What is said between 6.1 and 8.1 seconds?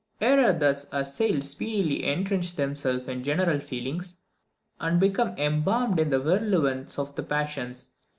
virulence of the passions.